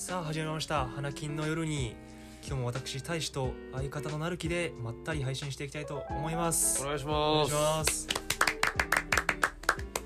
[0.00, 0.86] さあ始まりました。
[0.86, 1.94] 花金の夜に
[2.42, 6.82] 今日も私大使と相方のなるきでまったり配信していきたいと思います。
[6.82, 7.84] お願いしお願いします。
[7.84, 8.08] ます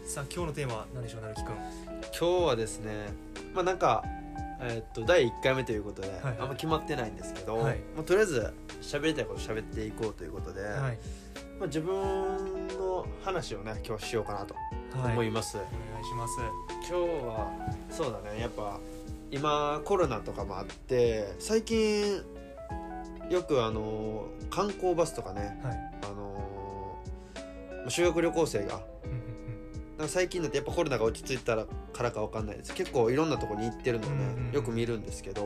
[0.05, 1.55] さあ今日のテーマは何でしょうなるきくん？
[1.55, 3.07] 今日はですね
[3.55, 4.03] まあなんか
[4.61, 7.79] えーっと第1回目ということで、はいあんま決まってないんですけど、はい。
[7.95, 8.53] まあ、とりあえず
[8.83, 10.99] 喋りたいこと喋っていこうということで、はい。
[11.61, 14.57] まあ、自分の話をね今日しようかなと
[15.01, 15.69] はい思います、お願
[16.03, 16.35] いします。
[16.81, 17.53] 今日は
[17.91, 18.81] そうだねやっぱ
[19.35, 22.23] 今コロナとかもあって最近
[23.31, 25.77] よくあの観光バスとかねはい。
[26.05, 26.99] あの
[27.79, 28.81] まあ修学旅行生が
[30.07, 32.75] 最近だってやっぱコロナが落ち着いたらからかわかんないです。
[32.75, 35.45] 結構いろんなところに行ってるのをね、よく見るんですけど、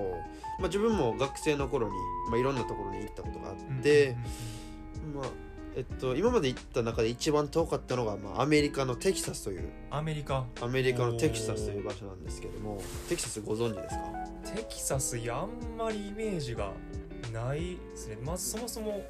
[0.58, 1.94] まあ、自分も学生の頃に、
[2.30, 4.16] まあ、いろんなところに行ったことがあって、
[5.14, 9.68] まあえっと、今まで行った中で一番遠かったのが、まあ、アメリカのテキサスという。
[9.90, 10.44] アメリカ。
[10.60, 14.54] アメリカのテキサスという場所なんですけどもテキサスご存知ですか？
[14.56, 16.72] テキサスいやあんまりイメージが
[17.32, 18.18] ないですね。
[18.24, 19.02] まずそもそも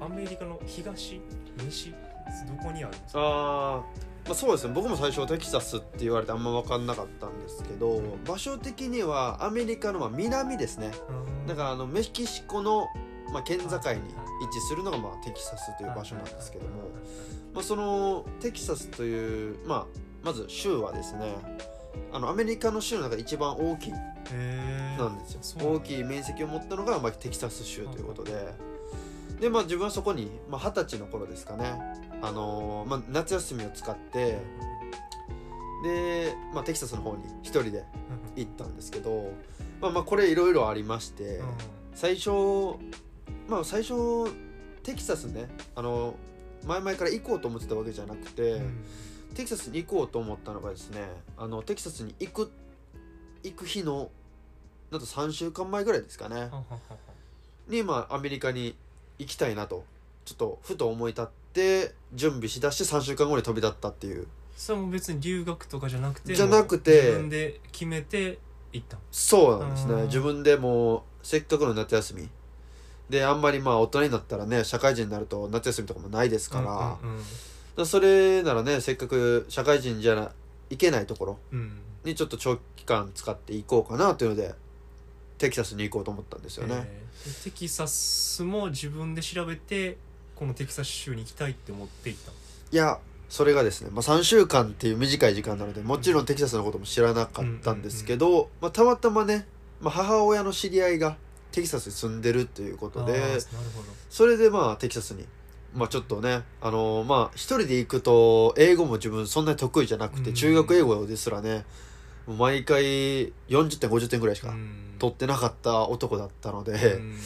[0.00, 1.20] アメリカの東？
[1.68, 1.90] 西？
[1.90, 3.20] どこにあるんですか？
[3.20, 4.72] あーまあ、そうですね。
[4.72, 10.92] 僕も最初テキサスって言われてあんま分かんなかったんですけど場所的にはアメリカのまあ南ですね。
[11.08, 11.46] うん。
[11.46, 12.86] だからあのメキシコの、
[13.32, 13.70] まあ、県境に
[14.40, 16.70] 位置するのがまあテキサスという場所なんですけども、
[17.52, 19.86] まあ、そのテキサスという、まあ、
[20.24, 21.36] まず州はですね
[22.12, 25.72] あのアメリカの州の中で一番大きいなんですよ。
[25.72, 28.54] 大きい面積を持ったのが、まあ、テキサス州ということで。
[29.40, 31.72] で、まあ、自分はそこにまあ二十、歳の頃ですかね、
[32.22, 34.38] あのーまあ、夏休みを使って
[35.82, 37.84] で、まあ、テキサスの方に一人で
[38.36, 39.32] 行ったんですけど、
[39.80, 41.46] まあ、まあこれいろいろありまして、うん。
[41.94, 42.30] 最初
[43.48, 43.94] まあ最初
[44.82, 46.14] テキサスねあの
[46.66, 48.84] 前々から行こうと思ってたわけじゃなくて、うん。
[49.34, 52.52] テキサスに行こうと思ったのがですねあのテキサスに行く
[53.42, 54.10] 行く日の
[54.90, 56.50] なんと3週間前ぐらいですかね。
[57.68, 58.76] にまあアメリカに
[59.18, 59.84] 行きたいなと
[60.24, 64.26] ちょっとふと思い立って準備しだして3週間後に飛び立ったっていう。
[64.56, 68.38] それも別に留学とかじゃなくてじゃなくて自分で決めて
[68.72, 69.96] 行ったそうなんですうん。
[69.96, 72.30] ね自分でもうせっかくの夏休み
[73.08, 77.24] であんまりまあ大人になったらね社会人になると夏休みとかもないですから,、うんうん
[77.86, 80.30] それならねせっかく社会人じゃな
[80.70, 81.80] いけないところうん。
[82.04, 84.54] にちょっと長期間使っていこうかなというので
[85.38, 87.44] テキサスに行こうと思ったんですよね、えー。
[87.44, 89.96] テキサスも自分で調べて
[90.36, 92.30] このテキサス州に行きたいって思って行った。
[92.30, 99.48] いやそれがですね、まあ、3週間っていう短い時間なのでもちろんテキサスのことも知らなかったんですけど、まあ、たまたまね、
[99.80, 101.16] まあ、母親の知り合いが
[101.54, 103.22] テキサスに住んでるということで
[104.10, 105.24] それでまあテキサスに、
[105.72, 110.34] まあ、ちょっとねあのーまあ一人で行くと英語も自分そんなに得意じゃなくて、うん。
[110.34, 111.64] 中学英語ですらね
[112.26, 112.82] 毎回
[113.48, 114.96] 40点50点ぐらいしかうん。
[114.98, 117.16] 取ってなかった男だったので、うん。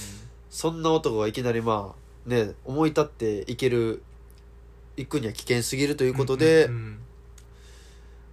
[0.51, 1.95] そんな男がいきなりま
[2.27, 4.03] あね思い立って行ける
[4.99, 6.69] 行くには危険すぎるということで、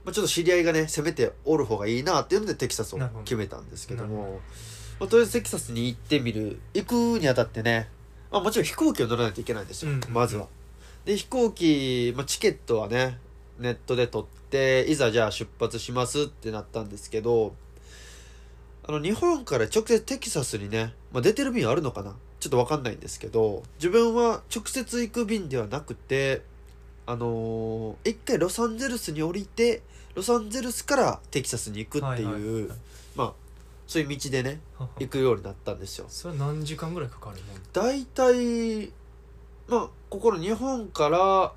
[0.03, 4.41] まあ、ちょっと知り合いがね攻めておる方がいいなっていうのでテキサスを決めたんですけども
[4.99, 7.89] まあ、とりあえずテキサスに行ってみる行くにあたってね、
[8.31, 10.01] まあ、もちろん飛行機を乗らないといけないんですよ、うん。
[10.09, 10.47] まずは。
[11.05, 13.19] で飛行機、まあ、チケットはね
[13.59, 17.53] ネットで取っていざじゃあ出発しますってなったんですけど
[18.87, 26.41] あの日本から直接テキサスにね、まあ、出てる便あるのかなちょっと分かんないんですけど自分は直接行く便ではなくて
[27.05, 29.81] あのー一回ロサンゼルスに降りて
[30.15, 32.77] ロサンゼルスからテキサスに行くっていう、はいはいはい。
[33.15, 33.33] まあ
[33.87, 34.59] そういう道でね
[34.99, 36.05] 行くようになったんですよ。
[36.09, 38.91] それは何時間ぐらいかかるもん大体
[39.67, 41.53] まあここの日本から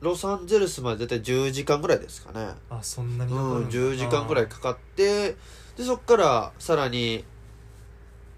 [0.00, 2.54] ロサンゼルスまで大体10時間ぐらいですかね。
[2.70, 5.36] あそんなにうんかかるんだ10時間ぐらいかかって
[5.76, 7.24] でそっからさらに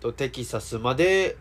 [0.00, 1.36] とテキサスまで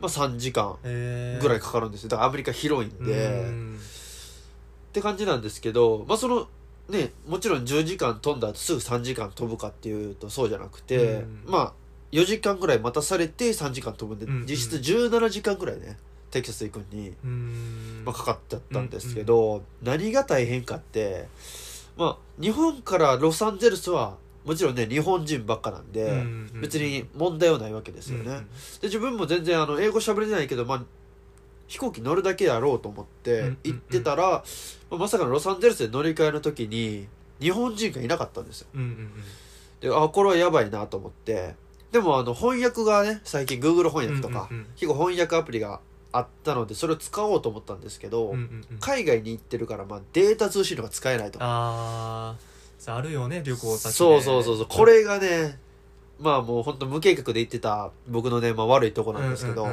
[0.00, 2.08] まあ3時間ぐらいかかるんですよ。
[2.08, 3.78] だからアメリカ広いんで、うん。
[3.78, 6.48] って感じなんですけどまあその
[6.90, 11.42] ねもちろん10時間飛んだ後すぐ3時間飛ぶかっていうとそうじゃなくて、うん。
[11.46, 11.72] まあ
[12.12, 14.46] 4時間ぐらい待たされて3時間飛ぶんで、うんうん。
[14.46, 15.96] 実質17時間ぐらいね
[16.30, 18.02] テキサス行くのに、うん。
[18.04, 21.28] まあ、かかっちゃったんですけど、何が大変かって
[21.96, 28.44] まあ日本からロサンゼルスはもちろんね日本人ばっかなんで、うんうん別に問題はないわけですよね、うんうん。
[28.44, 28.48] で
[28.82, 30.82] 自分も全然あの英語喋れないけど、まあ、
[31.70, 34.42] 飛行機乗るだけやろうと思って行ってたら、
[34.90, 37.06] まあまさかのロサンゼルスで乗り換えの時に
[37.40, 38.66] 日本人がいなかったんですよ。
[39.80, 41.54] であこれはやばいなと思って。
[41.92, 45.78] でもあの翻訳がね最近 Google 翻訳とか、結構翻訳アプリが
[46.10, 48.34] あったのでそれを使おうと思ったんですけど、
[48.80, 51.38] 海外に行ってるから、まあ、データ通信のが使えないと。
[51.40, 52.34] あ
[52.86, 53.96] ああるよね旅行先で。
[53.96, 54.66] そうそうそうそう。
[54.68, 55.56] これがね
[56.18, 59.68] まあもう本当無計画で言ってた僕のね、まあ、悪いとこなんですけど、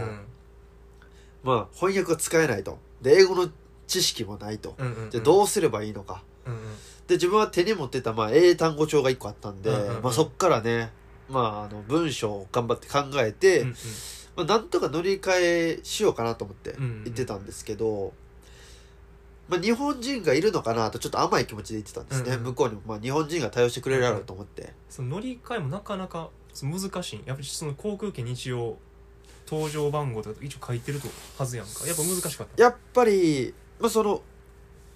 [1.47, 2.77] まあ翻訳が使えないと。
[3.01, 3.49] で英語の
[3.87, 4.75] 知識もないと。
[4.77, 5.09] うんうんうん。
[5.09, 6.21] でどうすればいいのか。
[6.45, 6.59] うんうん。
[7.07, 10.03] で自分は手に持ってたまあ英単語帳が1個あったんで、うんうんうん。
[10.03, 10.91] まあ、そっからね
[11.29, 13.75] まああの文章を頑張って考えて、うんうん。
[14.35, 18.11] まあ、なんとか乗り換えしようかなと思ってうんうん言ってたんですけど、
[19.47, 22.43] まあ、日本人がいるのかなとちょっと甘い気持ちで言ってたんですね、うんうん。
[22.47, 26.29] 向こうにもまあ日本人が対応してくれるやろうと思って、その乗り換えもなかなか
[26.61, 27.21] 難しい。
[27.25, 28.51] やっぱりその航空券に一
[29.53, 31.07] 応搭乗番号とか一応書いてると
[31.37, 31.87] はずやんか。
[31.87, 32.61] やっぱ難しかった。
[32.61, 34.21] やっぱり、まあ、その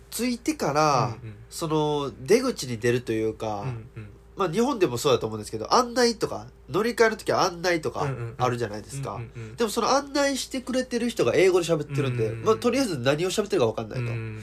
[0.09, 3.89] 着いてから、うんその出口に出るというか、うんうん。
[3.97, 8.35] うんまあ、日本でもそうだと思うんですけど案内とか乗り換えの時は案内とかうんうんうん。
[8.37, 9.55] あるじゃないですか、うんうんうん。
[9.57, 12.45] でもその案内してくれてる人が英語で喋ってるんで、うんうんうん。
[12.45, 14.41] まあ、とりあえず何を喋ってるか分かんないと、うん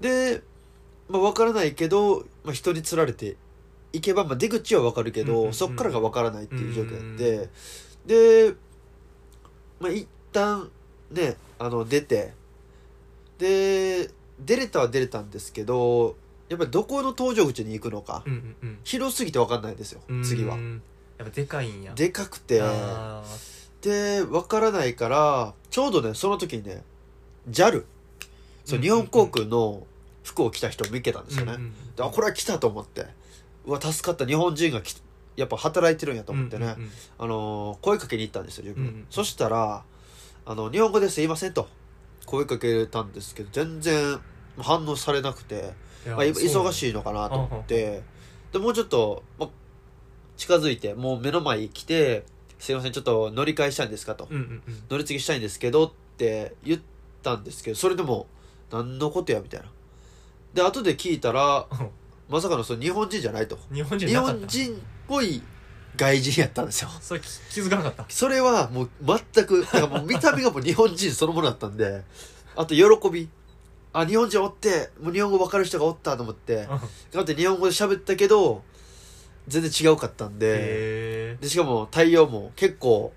[0.00, 0.42] で、
[1.08, 3.36] まあ、分からないけど、まあ、人に釣られて
[3.92, 7.48] 行けば、まあ、出口は分かるけど、うんうんうんそっからが分からないっていう状況うんで、
[8.06, 8.54] で、
[9.80, 10.70] まあ、一旦
[11.10, 12.32] ねあの出て。
[13.38, 14.10] で
[14.44, 16.16] 出れたは出れたんですけど
[16.48, 18.78] やっぱりどこの搭乗口に行くのか、うんうんうん。
[18.84, 20.24] 広すぎて分かんないんですようん。
[20.24, 20.56] 次は。
[20.56, 21.92] やっぱでかいんや。
[21.94, 22.60] でかくて。
[22.62, 23.22] あ
[23.80, 26.82] で分からないからちょうどねその時にね
[27.48, 27.84] JAL
[28.64, 29.86] そううん日本航空の
[30.24, 33.06] 服を着た人を見つけたんですよね、うんうんであこれは来たと思って。
[33.66, 34.26] うわ助かった。
[34.26, 35.00] 日本人がき
[35.38, 39.06] やっぱ働いてるんやと思ってね、うんうんあのー声かけに行ったんですよ自分、うんうん。
[39.08, 39.84] そしたら
[40.44, 41.68] あの「日本語ですいません」と
[42.26, 44.18] 声かけたんですけど全然
[44.58, 45.74] 反応されなくて、
[46.06, 48.02] まあ、忙しいのかなと思って。
[48.52, 49.48] でもうちょっと、まあ、
[50.36, 52.24] 近づいてもう目の前に来て
[52.58, 54.82] 「すいませんちょっと乗り換えしたいんですか?」と、うんうんうん。
[54.90, 56.80] 乗り継ぎしたいんですけどって言っ
[57.22, 58.26] たんですけどそれでも
[58.72, 59.70] 何のことやみたいな。
[60.54, 61.90] で後で聞いたらうん
[62.28, 63.58] まさかのその日本人じゃないと。
[63.72, 64.38] 日本人日なかった。
[64.40, 64.76] 本人っ
[65.06, 65.42] ぽい
[65.96, 66.90] 外人やったんですよ。
[67.00, 68.04] それ気気づかなかった。
[68.08, 68.90] それはもう
[69.34, 72.04] 全くだからもう見た目がもう日本人そのものだったんで。
[72.54, 73.28] あと喜び。
[73.92, 76.54] あ日本人おってもう日本語分かる人がおったと思って。
[76.54, 76.66] うん。
[76.68, 76.80] 頑
[77.12, 78.62] 張って日本語で喋ったけど
[79.46, 80.46] 全然違うかったんで。
[80.50, 83.14] へでしかも対応も結構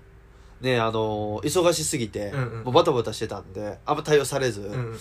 [0.62, 2.64] ねあの忙しすぎて、うんうん。
[2.64, 4.98] もうバタバタしてたんであんま対応されず、うんうん。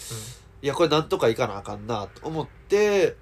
[0.61, 3.15] いやこれなんとかいかなあかんなと思って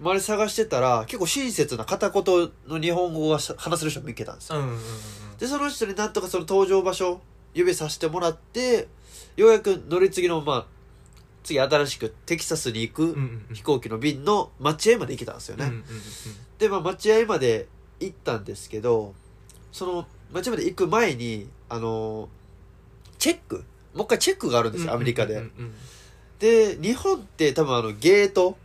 [0.00, 4.78] 周り探してたら結構親切な片言の日本語がし話せる人見つけたんですよ、うんうんうん
[5.38, 7.20] でその人になんとかその搭乗場所
[7.52, 8.88] 指さしてもらって
[9.36, 10.66] ようやく乗り継ぎのまあ
[11.44, 13.54] 次新しくテキサスに行くうんうんうん。
[13.54, 15.84] 飛行機の便の待合まで行けたんですよね、うんうんうん
[16.58, 17.68] でまあ待合まで
[18.00, 19.12] 行ったんですけど
[19.72, 22.30] その待合まで行く前にあの
[23.18, 23.62] チェック。
[23.94, 25.74] もう一回チェックがあるんですよアメリカで、うんうんうん。
[26.38, 28.56] で日本って多分あのゲート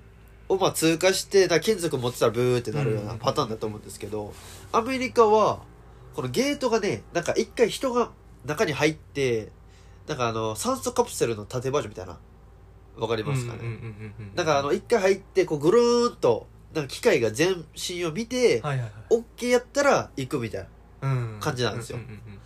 [0.51, 4.33] をまあ通過してな金属持ってたらブーってなるようなパターンだと思うんですけど、
[4.71, 5.59] アメリカは
[6.13, 8.11] このゲートがねなんか一回人が
[8.45, 9.49] 中に入って
[10.07, 12.19] なんかあの酸素カプセルの縦バージョンみたいな
[12.97, 18.91] わかりますかね、うんうんうんうんうんなんかあの一回入ってこうぐるーんとなんか機械が全身を見て、はいはいはい。
[19.37, 20.67] OK やったら行くみたい
[21.01, 21.37] なうん。
[21.39, 21.97] 感じなんですよ。
[21.97, 22.39] うんうんうん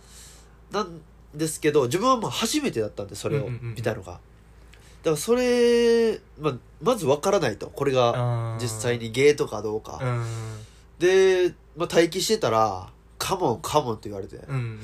[0.72, 1.00] なん
[1.32, 4.20] ですけど自分はもう初めてだったんでそれをうんうんうん見たのが、だ
[5.06, 7.68] からそれ、まあ、まずわからないと。
[7.68, 10.24] これが実際にゲートかどうか、うん。
[10.98, 14.80] で、まあ、待機してたら「カモンカモン」って言われて、いうんうん。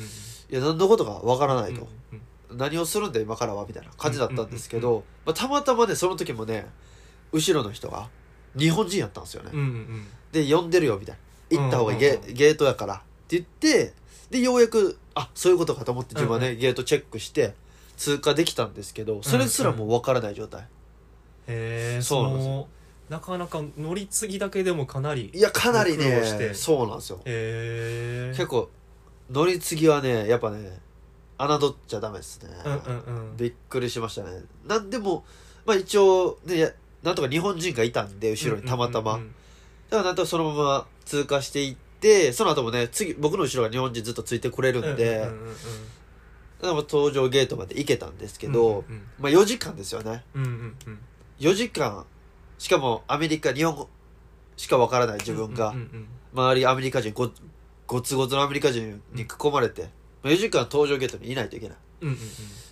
[0.51, 1.85] や何のことかわからないと、う
[2.17, 2.21] ん
[2.55, 6.67] 何をするんだ今からはみたいな感じだったんですけど、うんうんまあ、たまたまねその時もね
[7.33, 8.11] 後ろの人が
[8.59, 11.17] 日本人やったんですよね、うんうんで呼んでるよみたい
[11.51, 11.59] な。
[11.63, 12.35] 行った方がいいゲ,、うんうんうん。
[12.35, 12.95] ゲートだから。
[12.95, 13.95] って言って
[14.31, 16.59] でようやくあそういうことかと思って自分はね、うん。
[16.59, 17.55] ゲートチェックして
[18.03, 20.63] 通過できたんですけどそれすらもう分からない状態、
[21.47, 22.53] へえそうなんですよ。
[22.53, 22.69] の
[23.09, 26.49] なかなか乗り継ぎだけでもかなりいやかなり苦労して。
[26.49, 27.21] ねそうなんですよ。
[27.25, 28.71] へえ結構
[29.31, 30.81] 乗り継ぎはねやっぱね
[31.39, 33.37] 侮っちゃダメですね、うんうんうん。
[33.37, 34.43] びっくりしましたね。
[34.67, 35.25] なんでも
[35.65, 36.73] まあ一応ねや
[37.05, 39.27] なんとか日本人がいたんで後ろにたまたま、うんうん。
[39.27, 39.35] うん
[39.91, 45.55] だからなんとかそのまま通過していってその後もね次僕の後ろが日本人ずっとついてくれるんで、うんうんうんうん
[46.63, 50.25] 搭乗ゲートまで行けたんですけど、うんまあ4時間ですよね。
[50.35, 50.99] うんうんうん。
[51.41, 52.07] 4時間。
[52.59, 53.89] しかもアメリカ日本語
[54.57, 57.31] しかわからない自分が、うんうん周りアメリカ人ご
[57.87, 59.83] ごつごつのアメリカ人に囲まれて、
[60.23, 61.77] まあ4時間搭乗ゲートにいないといけない。
[62.03, 62.17] うんうん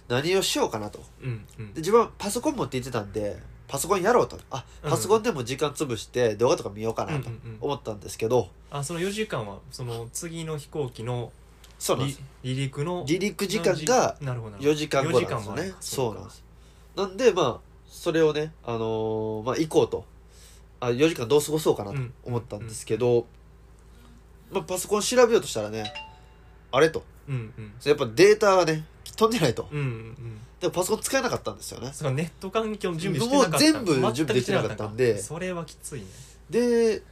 [0.09, 1.03] 何をしようかなと。
[1.23, 4.39] うんうんで自分はパソコン持って行ってたんでパソコンやろうと。
[4.51, 7.59] あパソコンでも時間潰して動画とか見ようかなとうんうんうん。
[7.61, 11.31] 思ったんですけど、あその4時間はその次の飛行機の離
[11.81, 12.23] そうなんです。
[12.45, 14.73] 離陸の離陸時間がなるほどなるほど。
[14.73, 15.71] 4時間後なんですよ4時間もあるね。
[15.71, 16.45] かそうなんです。
[16.97, 20.05] なんでまあそれをねあのーまあ行こうと。
[20.81, 23.27] あ4時間どう過ごそうかなと思ったんですけど、
[24.51, 25.93] まあ、パソコン調べようとしたらね
[26.73, 27.03] あれと。
[27.29, 27.73] うんうん。
[27.85, 28.85] やっぱデータがね
[29.17, 29.69] 飛んでないと。
[29.71, 31.91] うんうんでもパソコン使えなかったんですよね。
[32.15, 33.65] ネット環境の準備してなかった。
[33.73, 35.19] もう全部準備できなかったんで。
[35.19, 36.07] それはきついね。
[36.51, 37.03] で、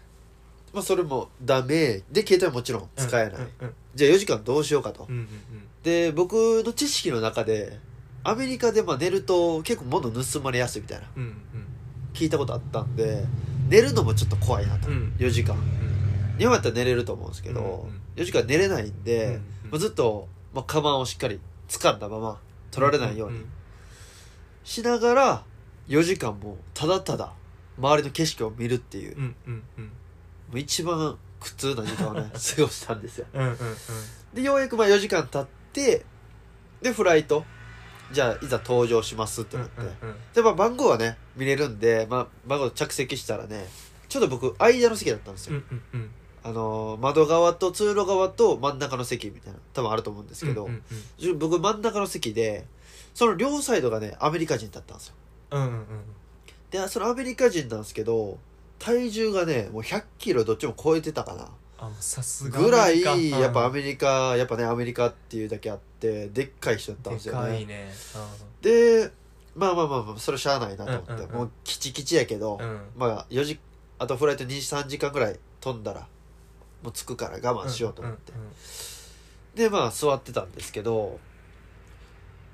[0.75, 2.03] まあ、それもダメ。
[2.13, 5.28] で携帯はもちろん使えない、うんうんじゃあ4時間どうしようかと、うんうん
[5.83, 7.78] で僕の知識の中で
[8.25, 11.07] アメリカでまあ寝ると結構物盗まれやすいみたいな。
[11.17, 11.35] うんうん。
[12.12, 13.25] 聞いたことあったんで
[13.69, 14.95] 寝るのもちょっと怖いなと、うん。
[14.95, 15.55] うん4時間。
[15.55, 16.37] うん。
[16.38, 18.00] 日本やったら寝れると思うんですけど、うんうん。
[18.17, 19.40] 4時間寝れないんで、うんうん。
[19.71, 22.40] まあ、ずっと、まあ、カバンをしっかり掴んだまま
[22.71, 23.40] 取られないように
[24.64, 25.45] しながら
[25.88, 27.33] 4時間もただただ
[27.78, 29.90] 周りの景色を見るっていう,、もうんうんうん。
[30.55, 33.26] う一番苦痛な時間をね 過ごしたんですよ。
[33.33, 33.57] うんうんうん。
[34.35, 36.04] でようやくまあ4時間経って
[36.83, 37.45] でフライト。
[38.11, 43.68] じゃあいざ搭乗しますってなって、うんうんでまあ番号はね見れるんで、まあ、番号着席したらね
[44.09, 46.11] ちょっと僕間の席だったんですよ、うんうんうん。
[46.42, 50.83] あのー窓側と通路側と真ん中の席みたいな多分あると思うんですけど、うんうん
[51.18, 52.66] じゅ僕真ん中の席で
[53.14, 55.14] その両サイドがねアメリカ人だったんですよ。
[55.50, 55.85] うんうんうん。
[56.71, 58.38] でそのアメリカ人なんですけど
[58.79, 61.49] 体重がねもう100キロどっちも超えてたかな。
[62.01, 67.93] さすがぐらいやっぱアメリカやっぱねアメリカっていうだけあってでっかい人だったんですでよね
[68.61, 69.13] で
[69.55, 71.35] まあまあまあまあそれしゃあないなと思って、うんうんうん。
[71.37, 72.61] もうキチキチやけど、
[72.97, 73.61] まあ4時
[73.99, 76.07] あとフライト23時間ぐらい飛んだら
[76.83, 78.49] もう着くから我慢しようと思って、うんうん。
[79.55, 81.19] でまあ座ってたんですけど、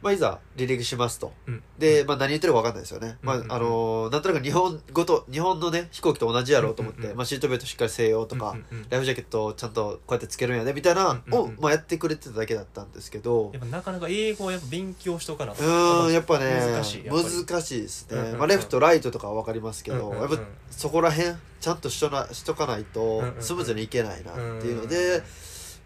[0.04, 1.32] まあ、いざ離陸しますと。
[1.46, 1.62] うん。
[1.78, 3.52] で、まあ、何言ってるか分かんないですよね、まあうんうんうん。
[3.52, 7.16] あのーなんとなく日本ごと日本のね飛行機と同じやろうと思って、うんうんうん。
[7.16, 8.86] まあ、シートベルトしっかりせよとか、うんうんうん。
[8.90, 11.54] ライフジャケットをちゃんとこうやってつけるんやでみたいなうんうんうん。
[11.56, 13.50] を、まあ、やってくれてただけだったんですけど。
[13.54, 16.12] やっぱなかなか英語をやっぱ勉強しとかなうーん。
[16.12, 18.38] やっぱね難しい難しいですね、うんうんうん。
[18.40, 20.30] まあ、レフトライトとかは分かりますけど、うんうんうん。
[20.30, 25.22] やっぱそこら辺ちゃんとしとなしとかないとスムーズにいけないなっていうので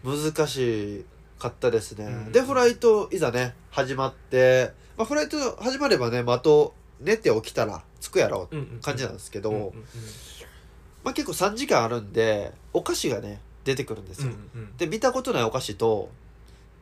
[0.03, 1.05] うん難し
[1.39, 2.31] かったですね、うん。
[2.31, 9.73] でフライトいざね始まって、まあ、フライト始まればね、まあ、あと寝て起きたら着くやろうって感じなんですけど、
[11.03, 14.77] まあ、結構3時間あるんでお菓子がね出てくるんですうんよ、うん。
[14.77, 16.09] で見たことないお菓子と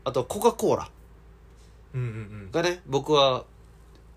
[0.04, 0.90] あとコカ・コーラ
[2.52, 3.46] がね僕は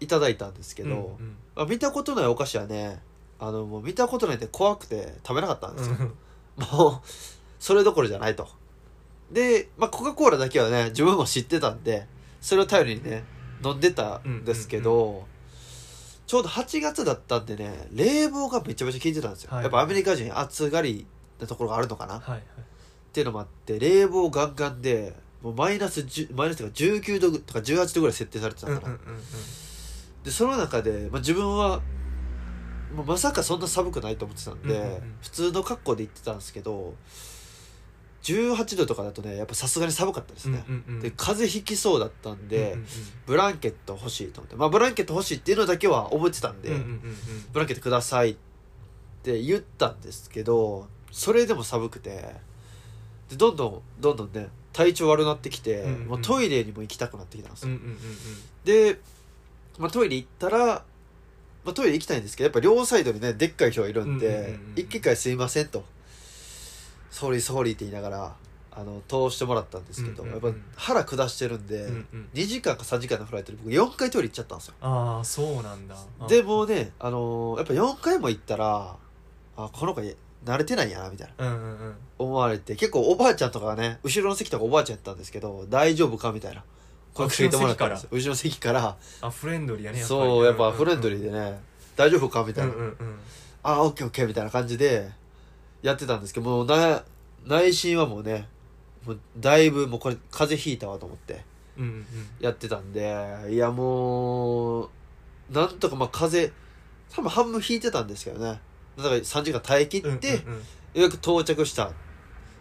[0.01, 1.37] いただいたんですけど、うんうん。
[1.55, 3.01] まあ、見たことないお菓子はね
[3.39, 5.97] あのもう見たことないんで怖くて食べなかったんですよ、
[6.57, 7.09] もう
[7.59, 8.49] それどころじゃないと
[9.31, 12.07] で、まあ、コカ・コーラだけはね自分も知ってたんで
[12.41, 13.25] それを頼りにね
[13.65, 15.27] 飲んでたんですけど、
[16.27, 19.63] ちょうど8月だったんでね冷房がめちゃめちゃ効いてたんですよ、はい。
[19.63, 21.07] やっぱアメリカ人暑がり
[21.39, 22.43] なところがあるのかな、っはいはい。
[23.13, 29.23] ていうのもあって冷房ガンガンでもうマイナス10マイナスとか19度とか18度ぐらい設定されてたかな、うんうんうんうん。
[30.23, 31.81] でその中で、まあ、自分は
[33.07, 35.15] まさかそんな寒くないと思ってたんで、うんうんうん。
[35.21, 36.95] 普通の格好で行ってたんですけど
[38.23, 41.00] 18度とかだとねやっぱさすがに寒かったですね、うんうんうん。
[41.00, 42.87] で風邪ひきそうだったんで、うんうん
[43.27, 44.57] ブランケット欲しいと思って。
[44.57, 47.00] まあブランケット欲しいっていうのだけは覚えてたんで、うんうんうんうん。
[47.53, 48.37] ブランケットくださいっ
[49.23, 52.35] て言ったんですけどそれでも寒くて。
[53.31, 57.99] でどんどんどんどんね体調悪くなってきて、うんうんもうトイレにも行きたくなってきたんですよ、うんうんうん
[58.65, 58.99] で、
[59.79, 60.85] まあ、トイレ行ったら、
[61.65, 65.85] まあ、トイレ行きたいんですけどやっぱ両サイドにねでっかい人がいるんでうんうんうんうん「一回すいません」と
[67.11, 68.37] 「sorry sorry」って言いながら
[68.73, 70.45] あの通してもらったんですけど、うんうんうん。
[70.47, 72.29] やっぱ腹下してるんで、うんうん。
[72.35, 74.75] 2時間か3時間のフライトで僕4回トイレ行っちゃったんですよ。
[74.81, 75.97] ああそうなんだ。
[76.21, 78.97] あでもうね、あのーやっぱ4回も行ったら
[79.57, 80.00] あこの子
[80.45, 81.47] 慣れてないんやなみたいな。
[81.47, 81.95] うんうんうん。
[82.19, 86.62] 思われて結構おばあちゃんとかがね後ろの席とかおばあちゃんやったんですけど大丈夫かみたいな。
[87.12, 88.09] 声かけてもらったんですよ。
[88.12, 88.97] 後ろの席から。
[89.21, 91.61] あフレンドリーやねそうやっぱフレンドリーーでね。
[91.97, 93.19] 大丈夫かみたいな、うんうんうん。
[93.64, 95.11] あオッケーオッケーみたいな感じで
[95.83, 97.05] やってたんですけどもうな
[97.47, 98.49] 内心はもうね
[99.07, 101.43] もうだいぶもうこれ風邪ひいたわと思って。
[101.79, 102.07] うんうん。
[102.41, 103.11] やってたんで
[103.49, 104.91] いやもう
[105.51, 106.61] なんとかまあ風邪
[107.15, 108.61] 多分半分引いてたんですけどね。
[108.97, 110.23] だから3時間耐え切って、うんうんうん。
[110.23, 110.63] よ
[110.97, 111.91] うやく到着した。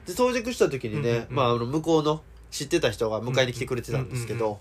[0.05, 1.35] で到着した時にね、うんうんうん。
[1.35, 4.59] まあ、あの向こうの知ってた人が迎えに来てくれてたんですけうんうんど、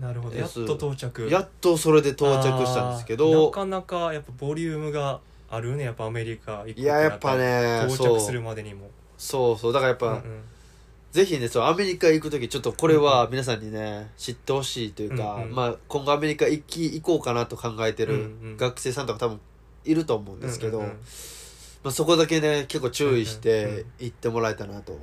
[0.00, 0.36] なるほど。
[0.36, 1.28] やっと到着。
[1.30, 3.46] やっとそれで到着したんですけど。
[3.46, 5.20] なかなかやっぱボリュームが
[5.54, 6.64] あるねやっぱアメリカ。
[6.66, 8.90] 行くいややっぱね到着するまでにも。
[9.16, 9.58] そう。
[9.58, 10.14] そうだからやっぱ、うん。
[10.14, 10.20] うん
[11.14, 19.40] ぜひねそうアメリカ行く時ちょっとこれは皆さんにね知ってほしいというか、うんうんまあ、今後アメリカ行き行こうかなと考えてるうんうん学生さんとか多分
[19.84, 20.96] いると思うんですけど、うんうんうん
[21.84, 24.98] まあ、そこだけね結構注意しうんうんて行ってもらえたなと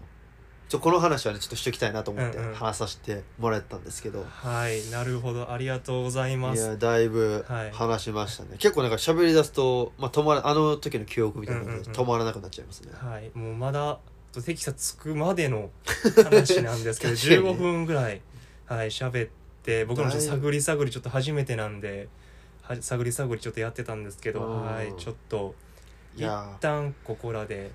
[0.71, 2.53] ちょこの話はねちょっとしときたいなと思ってうんうん。
[2.53, 5.51] 話させてもらったんですけど、はいなるほど。
[5.51, 6.63] ありがとうございます。
[6.63, 7.71] いやだいぶはい。
[7.71, 11.91] 話しましたね、結構なんか喋り出すと、まあ、止まらあの時の記憶みたいなのでうんうんうん。
[11.93, 13.99] 止まらなくなっちゃいますね、はいもうまだ
[14.31, 15.71] とテキサス着くまでの
[16.23, 17.49] 話なんですけど 確かにね。
[17.49, 18.21] 15分ぐらい
[18.65, 19.29] はい喋っ
[19.63, 22.07] て僕もちょっと探り探りちょっと初めてなんで
[22.61, 25.53] は探り探りちょっとやってたんですけどうんはいちょっと
[26.15, 26.25] 一
[26.61, 27.71] 旦ここらで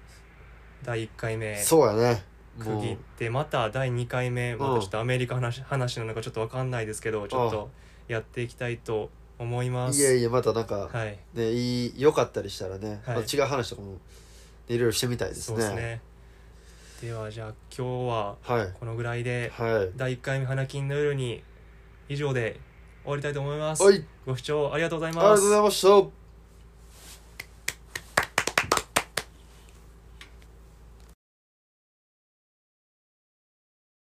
[0.82, 1.52] 第1回目。
[1.52, 2.24] ーそうやね
[2.58, 7.70] 区切ってまた第2回目またちょっとアメリカ話話なのかちょっと分かんないですけどちょっと
[8.08, 10.00] やっていきたいと思います。
[10.00, 11.18] いやいやまたなんかはい。
[11.34, 13.20] ねいい良かったりしたらね、はい。
[13.22, 13.98] 違う話とかもね
[14.68, 16.00] いろいろしてみたいですそうねですね。
[17.02, 18.72] ではじゃあ今日ははい。
[18.78, 19.90] このぐらいではい。
[19.96, 21.42] 第1回目花金の夜に
[22.08, 22.60] 以上で
[23.02, 24.04] 終わりたいと思います、はい。
[24.24, 25.80] ご視聴ありがとうございありがますとうございまし
[26.20, 26.25] た